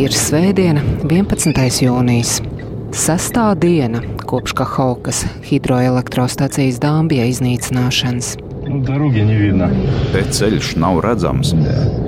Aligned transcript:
Ir 0.00 0.14
svētdiena, 0.16 0.80
11. 1.04 1.58
jūnijas. 1.84 2.38
Sastā 2.96 3.50
diena 3.60 3.98
kopš 4.24 4.54
Kahaukas 4.56 5.18
hidroelektrostacijas 5.44 6.78
Dāmbija 6.80 7.26
iznīcināšanas. 7.28 8.30
Nu, 8.64 8.78
Darugi 8.86 9.26
nevidna. 9.28 9.68
Te 10.14 10.22
ceļš 10.24 10.70
nav 10.80 11.02
redzams. 11.04 11.52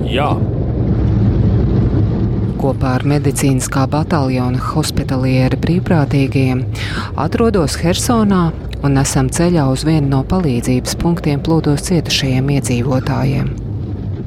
Jā. 0.09 0.31
Kopā 2.63 2.95
ar 2.97 3.05
medicīniskā 3.13 3.85
bataljona 3.93 4.63
hospitalieri 4.71 5.59
brīvprātīgajiem 5.61 6.63
atrodos 7.21 7.77
Hersonā 7.83 8.47
un 8.87 9.03
esam 9.03 9.29
ceļā 9.29 9.67
uz 9.75 9.85
vienu 9.85 10.15
no 10.15 10.23
palīdzības 10.33 10.97
punktiem 11.03 11.45
plūdos 11.45 11.85
cietušajiem 11.91 12.55
iedzīvotājiem. 12.57 13.53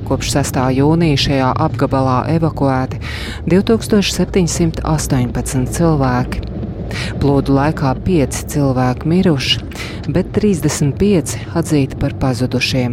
Kopš 0.05 0.35
6. 0.35 0.59
jūnija 0.77 1.17
šajā 1.17 1.47
apgabalā 1.65 2.19
evakuēti 2.35 2.99
2718 3.49 5.65
cilvēki. 5.77 6.37
Plūdu 7.23 7.49
laikā 7.57 7.89
5 8.05 8.37
cilvēki 8.53 9.03
miruši, 9.09 9.55
bet 10.13 10.25
35 10.37 11.57
atzīti 11.57 11.95
par 12.01 12.11
pazudušiem. 12.21 12.91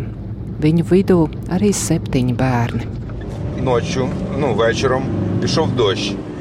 Viņu 0.64 0.84
vidū 0.88 1.20
arī 1.52 1.70
7 1.76 2.32
bērni. 2.38 2.84
Noču, 3.62 4.04
nu, 4.40 4.48
večerom, 4.58 5.04
pišov 5.44 5.68
došs. 5.76 6.31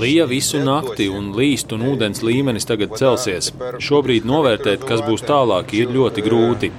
Lija 0.00 0.24
visu 0.26 0.60
nakti 0.64 1.08
un 1.12 1.32
līst, 1.36 1.72
un 1.74 1.84
ūdens 1.92 2.22
līmenis 2.26 2.66
tagad 2.68 2.96
celsies. 2.98 3.52
Šobrīd 3.82 4.26
novērtēt, 4.28 4.86
kas 4.88 5.02
būs 5.06 5.22
tālāk, 5.26 5.74
ir 5.78 5.92
ļoti 5.94 6.24
grūti. 6.26 6.72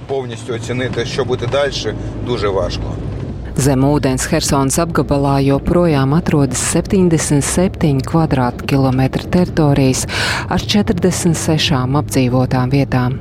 Zem 3.58 3.82
ūdens 3.88 4.28
Helsinas 4.30 4.76
apgabalā 4.78 5.38
joprojām 5.42 6.12
atrodas 6.14 6.60
77 6.76 8.04
km2 8.06 9.24
teritorijas 9.34 10.04
ar 10.46 10.62
46 10.62 11.98
apdzīvotām 12.02 12.70
vietām 12.70 13.18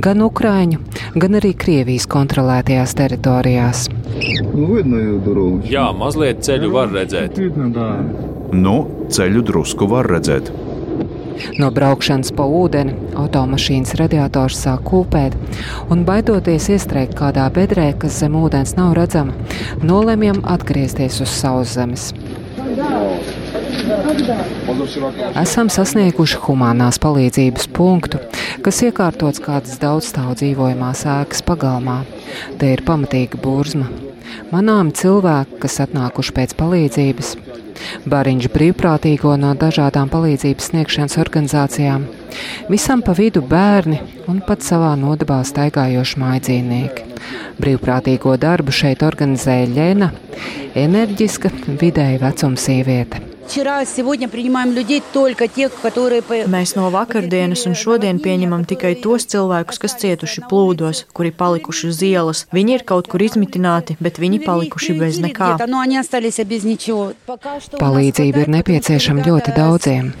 gan 0.00 0.22
Ukrāņu, 0.24 0.78
gan 1.18 1.38
arī 1.40 1.52
Krievijas 1.58 2.06
kontrolētajās 2.10 2.94
teritorijās. 2.98 3.86
Jā, 5.70 5.86
mazliet 5.96 6.44
ceļu 6.46 6.70
var 6.74 6.92
redzēt. 6.94 7.40
Nu, 8.50 8.74
ceļu 9.14 9.44
drusku 9.46 9.86
var 9.90 10.08
redzēt. 10.10 10.50
No 11.60 11.70
braukšanas 11.72 12.32
pa 12.36 12.44
ūdeni 12.44 12.92
automašīnas 13.18 13.94
radiators 14.00 14.58
sāk 14.64 14.82
kūpēt, 14.90 15.36
un 15.92 16.04
baidoties 16.08 16.68
iestrēgt 16.74 17.16
kādā 17.18 17.46
bedrē, 17.54 17.90
kas 18.00 18.18
zem 18.20 18.36
ūdens 18.36 18.74
nav 18.76 18.92
redzama, 18.98 19.36
nolēmjam 19.86 20.42
atgriezties 20.56 21.20
uz 21.24 21.32
sauszemes. 21.32 22.10
Esam 25.40 25.70
sasnieguši 25.72 26.42
humanās 26.44 27.00
palīdzības 27.02 27.70
punktu, 27.74 28.20
kas 28.64 28.82
iekārtots 28.86 29.42
kādas 29.42 29.80
daudzstāvu 29.82 30.36
dzīvojamās 30.42 31.06
ēkas 31.08 31.42
pagalmā. 31.46 32.02
Te 32.60 32.74
ir 32.74 32.84
pamatīga 32.86 33.40
burzma. 33.42 33.88
Manām 34.50 34.92
cilvēki, 34.94 35.58
kas 35.62 35.80
atnākuši 35.86 36.36
pēc 36.36 36.54
palīdzības, 36.58 37.34
Bariņš 38.10 38.50
brīvprātīgo 38.54 39.34
no 39.40 39.52
dažādām 39.58 40.10
palīdzības 40.12 40.70
sniegšanas 40.72 41.18
organizācijām, 41.22 42.06
visam 42.72 43.04
pa 43.06 43.14
vidu 43.18 43.42
bērni 43.46 44.00
un 44.30 44.42
pat 44.46 44.66
savā 44.66 44.92
nodabā 45.00 45.40
staigājoši 45.46 46.22
mājdzīvnieki. 46.24 47.08
Brīvprātīgo 47.60 48.36
darbu 48.40 48.74
šeit 48.74 49.04
organizēja 49.06 49.68
Ļena, 49.74 50.12
enerģiska 50.78 51.52
vidēja 51.80 52.22
vecuma 52.24 52.60
sieviete. 52.60 53.29
Mēs 56.50 56.74
no 56.78 56.86
vakardienas 56.94 57.64
un 57.66 57.74
šodien 57.74 58.20
pieņemam 58.22 58.62
tikai 58.70 58.92
tos 59.02 59.26
cilvēkus, 59.32 59.80
kas 59.82 59.96
cietuši 59.98 60.44
plūdos, 60.50 61.02
kuri 61.16 61.32
palikuši 61.34 61.88
uz 61.90 62.02
ielas. 62.06 62.44
Viņi 62.54 62.76
ir 62.78 62.84
kaut 62.86 63.10
kur 63.10 63.24
izmitināti, 63.26 63.96
bet 63.98 64.20
viņi 64.22 64.38
palikuši 64.44 64.94
bez 65.00 65.18
nekā. 65.24 65.56
Palīdzība 67.80 68.44
ir 68.44 68.54
nepieciešama 68.54 69.26
ļoti 69.26 69.56
daudziem. 69.58 70.12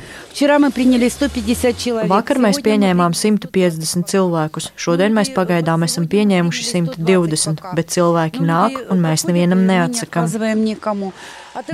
Vakar 2.10 2.38
mēs 2.42 2.60
pieņēmām 2.62 3.14
150 3.18 4.06
cilvēkus, 4.10 4.70
šodien 4.78 5.14
mēs 5.16 5.32
pagaidām 5.34 5.86
esam 5.86 6.06
pieņēmuši 6.10 6.66
120, 6.70 7.62
bet 7.78 7.90
cilvēki 7.94 8.46
nāk 8.46 8.78
un 8.90 9.02
mēs 9.02 9.26
nevienam 9.26 9.66
neatsakām. 9.66 10.30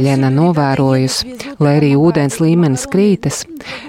Lena 0.01 0.31
novērojusi, 0.33 1.35
lai 1.61 1.75
arī 1.77 1.91
ūdens 2.01 2.39
līmenis 2.41 2.87
krītas. 2.89 3.43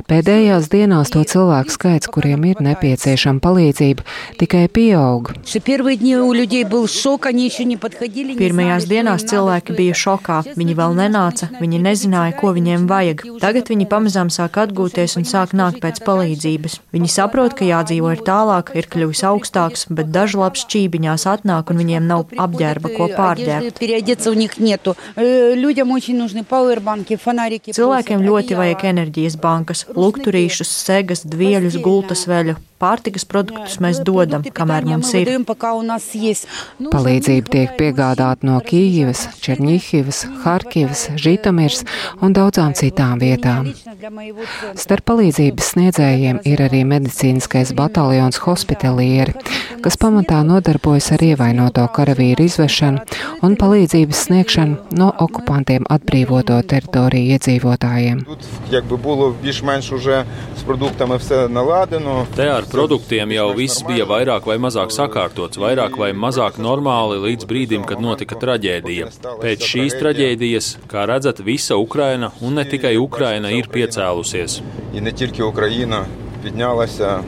Pēdējās 0.07 0.67
dienās 0.71 1.11
to 1.13 1.21
cilvēku 1.27 1.71
skaits, 1.71 2.09
kuriem 2.11 2.43
ir 2.49 2.59
nepieciešama 2.63 3.39
palīdzība, 3.43 4.03
tikai 4.39 4.65
pieaug. 4.73 5.31
Pirmajās 8.41 8.87
dienās 8.91 9.25
cilvēki 9.31 9.75
bija 9.77 9.95
šokā. 9.95 10.41
Viņi 10.59 10.75
vēl 10.75 10.97
nenāca, 10.99 11.49
viņi 11.61 11.79
nezināja, 11.85 12.35
ko 12.39 12.51
viņiem 12.57 12.87
vajag. 12.91 13.23
Tagad 13.43 13.71
viņi 13.71 13.87
pamazām 13.87 14.31
sāk 14.33 14.59
atgūties 14.65 15.15
un 15.19 15.27
sāk 15.29 15.55
nākt 15.55 15.79
pēc 15.83 16.03
palīdzības. 16.03 16.79
Viņi 16.95 17.11
saprot, 17.15 17.55
ka 17.55 17.67
jādzīvo 17.67 18.11
ir 18.15 18.25
tālāk, 18.27 18.73
ir 18.75 18.89
kļuvis 18.91 19.23
augstāks, 19.31 19.87
bet 19.87 20.11
daži 20.11 20.41
labs 20.43 20.67
čībiņās 20.67 21.27
atnāk 21.37 21.71
un 21.71 21.79
viņiem 21.83 22.11
nav 22.11 22.27
apģērba, 22.35 22.93
ko 22.97 23.09
pārģērbt. 23.15 23.83
Cilvēkiem 27.77 28.23
ļoti 28.25 28.57
vajag 28.57 28.85
enerģijas 28.91 29.35
bankas, 29.41 29.83
lukturīšus, 29.93 30.71
segas, 30.87 31.21
dvieļus, 31.27 31.77
gultas 31.83 32.25
veļu. 32.29 32.57
Pārtikas 32.77 33.23
produktus 33.25 33.79
mēs 33.81 33.97
dodam, 34.05 34.43
kamēr 34.53 34.85
mums 34.85 35.09
ir. 35.17 35.31
Palīdzība 36.93 37.49
tiek 37.55 37.71
piegādāta 37.79 38.45
no 38.45 38.59
Kīivas, 38.61 39.23
Černihivas, 39.41 40.19
Harkivas, 40.43 41.07
Žitomirs 41.17 41.81
un 42.21 42.37
daudzām 42.37 42.75
citām 42.77 43.17
vietām. 43.23 43.71
Starp 44.77 45.07
palīdzības 45.09 45.71
sniedzējiem 45.73 46.43
ir 46.45 46.61
arī 46.67 46.83
medicīniskais 46.85 47.73
bataljons 47.77 48.37
hospitalieri 48.45 49.33
kas 49.86 49.96
pamatā 49.96 50.42
nodarbojas 50.46 51.12
ar 51.16 51.22
ievainoto 51.24 51.84
karavīru 51.96 52.46
izvešanu 52.48 53.02
un 53.46 53.56
palīdzības 53.60 54.24
sniegšanu 54.26 54.98
no 55.00 55.08
okupantiem 55.26 55.86
atbrīvoto 55.90 56.60
teritoriju 56.72 57.36
iedzīvotājiem. 57.36 58.24
Тут 58.26 58.44
якби 58.70 58.96
було 58.96 59.34
більш-менш 59.42 59.92
уже 59.92 60.24
з 60.60 60.62
продуктами 60.62 61.16
все 61.16 61.48
наладено. 61.48 62.26
Te 62.36 62.48
ar 62.48 62.64
produktiem 62.64 63.32
jau 63.32 63.48
viss 63.56 63.82
bija 63.82 64.04
vairāk 64.04 64.46
vai 64.46 64.58
mazāk 64.58 64.90
sakārtots, 64.94 65.58
vairāk 65.58 65.96
vai 65.98 66.12
mazāk 66.12 66.58
normāli 66.58 67.18
līdz 67.26 67.44
brīdim, 67.50 67.84
kad 67.84 68.00
notika 68.00 68.38
traģēdija. 68.38 69.10
Pēc 69.42 69.66
šīs 69.72 69.98
traģēdijas, 70.00 70.76
kā 70.90 71.06
redzat, 71.06 71.40
visa 71.40 71.76
Ukraina 71.76 72.32
un 72.40 72.54
ne 72.54 72.64
tikai 72.64 72.96
Ukraina 72.96 73.50
ir 73.50 73.68
piecēlusies. 73.68 74.60
І 74.94 75.00
не 75.00 75.12
тільки 75.12 75.42
Україна 75.42 76.04
піднялася. 76.42 77.22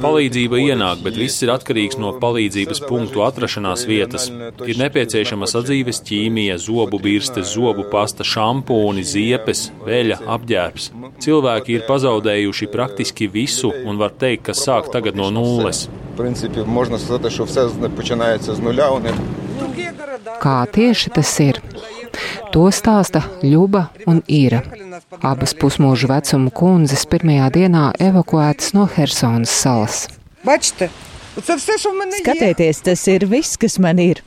Palīdzība 0.00 0.58
ienāk, 0.62 1.02
bet 1.04 1.16
viss 1.18 1.42
ir 1.44 1.52
atkarīgs 1.52 1.98
no 2.00 2.12
palīdzības 2.22 2.80
punktu 2.88 3.22
atrašanās 3.26 3.84
vietas. 3.88 4.30
Ir 4.64 4.80
nepieciešama 4.80 5.48
sadzīves 5.50 6.00
ķīmija, 6.08 6.56
zobu 6.62 7.00
birste, 7.02 7.44
zobu 7.46 7.84
pasta, 7.92 8.24
šampūni, 8.26 9.04
ziepes, 9.06 9.66
veļa, 9.84 10.20
apģērbs. 10.36 10.90
Cilvēki 11.24 11.76
ir 11.78 11.86
pazaudējuši 11.88 12.70
praktiski 12.72 13.28
visu 13.28 13.72
un 13.84 14.00
var 14.00 14.14
teikt, 14.16 14.46
ka 14.48 14.56
sāk 14.56 14.90
tagad 14.94 15.20
no 15.20 15.30
nulles. 15.34 15.86
Kā 20.44 20.58
tieši 20.78 21.14
tas 21.14 21.36
ir? 21.44 21.60
To 22.54 22.68
stāsta 22.70 23.24
Ļuba 23.42 23.88
un 24.06 24.22
Īra. 24.30 24.62
Abas 25.24 25.54
pusmūža 25.58 26.10
vecuma 26.10 26.52
kundzes 26.54 27.04
pirmajā 27.10 27.48
dienā 27.56 27.84
evakuētas 28.02 28.74
no 28.76 28.86
Helsonas 28.90 29.54
salas. 29.62 30.04
Bačte. 30.44 30.90
Skatieties, 31.34 32.78
tas 32.86 33.00
ir 33.10 33.24
viss, 33.26 33.56
kas 33.58 33.80
man 33.82 33.98
ir. 33.98 34.20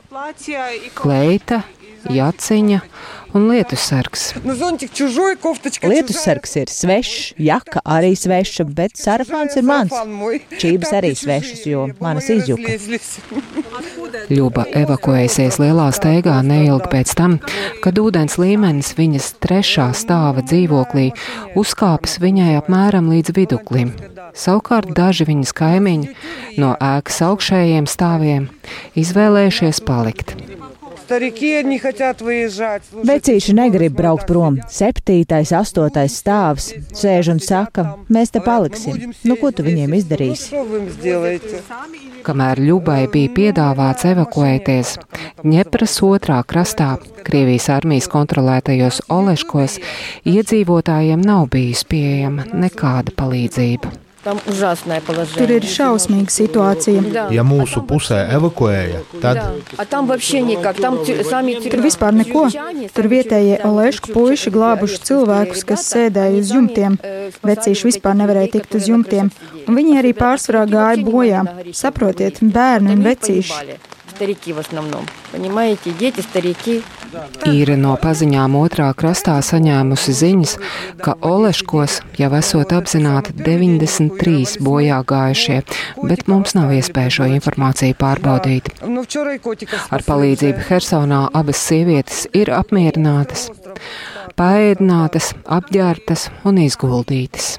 Kleita, 0.98 1.62
jaciņa 2.12 2.80
un 3.36 3.48
lietusargs. 3.50 4.32
Lietusargs 5.82 6.56
ir 6.56 6.72
svešs, 6.72 7.34
jaka 7.36 7.82
arī 7.84 8.14
sveša, 8.16 8.64
bet 8.64 8.96
sarafāns 8.96 9.58
ir 9.58 9.66
mans. 9.68 9.92
Čības 10.58 10.94
arī 10.96 11.12
svešas, 11.18 11.66
jo 11.68 11.88
manas 12.00 12.30
izjuka. 12.32 12.78
Ļuba 14.32 14.64
evakuēsies 14.80 15.60
lielā 15.60 15.88
steigā 15.96 16.38
neilgi 16.44 16.88
pēc 16.92 17.14
tam, 17.18 17.38
kad 17.84 18.00
ūdens 18.00 18.38
līmenis 18.40 18.94
viņas 18.98 19.30
trešā 19.44 19.90
stāva 19.96 20.44
dzīvoklī 20.44 21.10
uzkāpis 21.58 22.18
viņai 22.22 22.54
apmēram 22.62 23.12
līdz 23.12 23.36
viduklim. 23.36 23.92
Savukārt 24.38 24.92
daži 24.96 25.28
viņas 25.28 25.54
kaimiņi 25.56 26.14
no 26.60 26.74
ēkas 26.80 27.22
augšējiem 27.28 27.88
stāviem 27.90 28.48
izvēlējušies 28.98 29.84
palikt. 29.88 30.36
Vecīši 33.08 33.54
negrib 33.56 33.94
braukt 33.96 34.26
prom. 34.28 34.58
Septītais, 34.68 35.52
astotais 35.56 36.16
stāvs 36.20 36.70
sēž 36.96 37.30
un 37.32 37.40
saka, 37.40 37.84
mēs 38.12 38.34
te 38.34 38.42
paliksim. 38.44 39.12
Nu, 39.24 39.38
ko 39.40 39.50
tu 39.52 39.64
viņiem 39.66 39.94
izdarīsi? 39.98 40.52
Kamēr 42.26 42.60
Ļubai 42.60 43.02
bija 43.12 43.32
piedāvāts 43.36 44.08
evakuēties, 44.10 44.96
Ņepras 45.48 45.94
otrā 46.02 46.42
krastā, 46.42 46.96
Krievijas 47.24 47.68
armijas 47.72 48.10
kontrolētajos 48.12 49.04
Oleškos, 49.14 49.78
iedzīvotājiem 50.28 51.22
nav 51.24 51.48
bijusi 51.54 51.88
pieejama 51.94 52.50
nekāda 52.66 53.14
palīdzība. 53.16 54.07
Tur 55.34 55.52
ir 55.54 55.66
šausmīga 55.68 56.32
situācija. 56.32 57.26
Ja 57.34 57.44
mūsu 57.46 57.82
pusē 57.88 58.20
evakuēja, 58.36 59.02
tad 59.22 59.40
tur 61.68 61.84
vispār 61.84 62.16
neko. 62.18 62.46
Tur 62.96 63.10
vietējie 63.12 63.60
Olešku 63.68 64.14
puiši 64.14 64.54
glābuši 64.54 65.02
cilvēkus, 65.10 65.66
kas 65.68 65.86
sēdēja 65.92 66.40
uz 66.42 66.54
jumtiem. 66.54 66.98
Vecīši 67.46 67.90
vispār 67.90 68.18
nevarēja 68.22 68.54
tikt 68.58 68.78
uz 68.80 68.88
jumtiem, 68.90 69.30
un 69.66 69.78
viņi 69.78 70.00
arī 70.02 70.14
pārsvarā 70.16 70.64
gāja 70.70 71.04
bojā. 71.04 71.44
Saprotiet, 71.76 72.42
bērni 72.42 72.96
un 72.96 73.06
vecīši 73.06 73.78
Старики 74.17 74.53
в 74.53 74.59
основном. 74.59 75.05
Понимаете, 75.31 75.91
дети, 75.91 76.21
старики. 76.21 76.83
Īra 77.45 77.75
no 77.77 77.93
paziņām 78.01 78.55
otrā 78.57 78.87
krastā 78.97 79.35
saņēmusi 79.45 80.13
ziņas, 80.17 80.53
ka 81.03 81.13
Oleškos 81.21 81.99
jau 82.17 82.29
esot 82.39 82.73
apzināti 82.73 83.35
93 83.37 84.57
bojā 84.65 84.97
gājušie, 85.05 85.59
bet 86.09 86.25
mums 86.31 86.55
nav 86.57 86.73
iespēja 86.73 87.13
šo 87.19 87.29
informāciju 87.35 87.97
pārbaudīt. 88.01 88.71
Ar 89.93 90.07
palīdzību 90.09 90.65
Hersonā 90.71 91.21
abas 91.37 91.61
sievietes 91.67 92.25
ir 92.33 92.49
apmierinātas, 92.57 93.51
paēdinātas, 94.38 95.32
apģērbtas 95.58 96.28
un 96.48 96.60
izguldītas. 96.62 97.56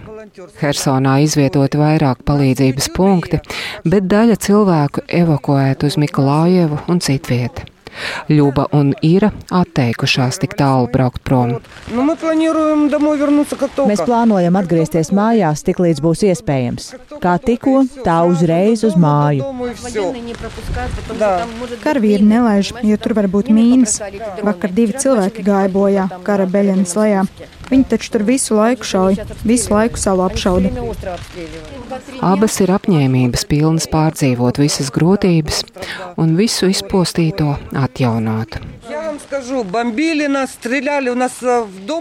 Hersonā 0.62 1.18
izvietoti 1.26 1.80
vairāk 1.80 2.24
palīdzības 2.28 2.90
punkti, 2.96 3.42
bet 3.88 4.08
daļa 4.12 4.40
cilvēku 4.46 5.04
evakuēta 5.22 5.90
uz 5.90 6.00
Mikolājevu 6.02 6.80
un 6.92 7.04
citvieti. 7.04 7.68
Ļuba 8.30 8.68
un 8.76 8.94
Ira 9.06 9.32
atteikušās 9.54 10.40
tik 10.44 10.56
tālu 10.60 10.90
braukt 10.94 11.24
prom. 11.26 11.56
Mēs 13.90 14.04
plānojam 14.06 14.60
atgriezties 14.60 15.12
mājās, 15.16 15.64
tik 15.68 15.82
līdz 15.84 16.04
būs 16.06 16.24
iespējams. 16.30 16.90
Kā 17.24 17.38
tikko, 17.44 17.84
tā 18.06 18.20
uzreiz 18.30 18.86
uz 18.88 18.98
māju. 19.00 19.48
Karavīri 21.84 22.26
nelaiž, 22.26 22.74
jo 22.86 23.00
tur 23.02 23.18
var 23.18 23.30
būt 23.32 23.52
mīnas. 23.56 24.00
Vakar 24.46 24.76
divi 24.76 24.96
cilvēki 25.00 25.46
gāja 25.48 25.74
bojā 25.74 26.10
kara 26.28 26.48
beļķenes 26.50 26.96
lejā. 27.00 27.26
Viņi 27.70 27.86
taču 27.90 28.14
tur 28.16 28.24
visu 28.26 28.56
laiku 28.58 28.88
šauja, 28.88 29.26
visu 29.46 29.74
laiku 29.74 30.00
salu 30.02 30.24
apšauda. 30.26 30.72
Abas 32.26 32.58
ir 32.64 32.74
apņēmības 32.74 33.46
pilnas 33.50 33.86
pārdzīvot 33.92 34.58
visas 34.62 34.90
grūtības 34.94 35.62
un 36.18 36.34
visu 36.40 36.70
izpostīto 36.72 37.54
atjaunot. 37.78 38.58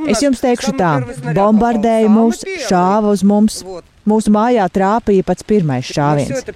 Es 0.08 0.24
jums 0.24 0.40
teikšu 0.44 0.72
tā, 0.78 0.92
bombardēja 1.36 2.08
mūs, 2.12 2.42
šāva 2.64 3.12
uz 3.12 3.24
mums. 3.26 3.62
Mūsu 4.08 4.32
mājā 4.32 4.64
trāpīja 4.72 5.24
pats 5.28 5.44
pirmais 5.44 5.84
šāviens. 5.84 6.46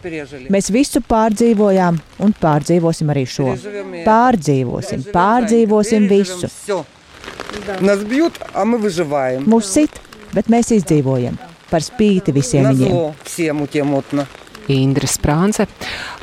Mēs 0.48 0.70
visu 0.72 1.02
pārdzīvojām 1.04 1.98
un 2.24 2.32
pārdzīvosim 2.40 3.12
arī 3.12 3.26
šo. 3.28 3.52
Pārdzīvosim, 4.06 5.04
pārdzīvosim 5.12 6.08
visu. 6.08 6.48
Нас 7.81 7.99
бьют, 8.03 8.33
а 8.53 8.65
мы 8.65 8.77
выживаем. 8.77 9.44
Mūs 9.44 9.67
sit, 9.73 10.01
bet 10.33 10.49
mēs 10.51 10.71
izdzīvojam. 10.75 11.38
Par 11.71 11.83
spīti 11.83 12.31
visiem 12.35 12.69
viņiem. 12.69 12.94
Indra 14.67 15.07
Sprānce, 15.07 15.67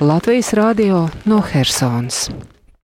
Latvijas 0.01 0.53
radio 0.53 1.09
no 1.25 1.41
Helsonas. 1.41 2.29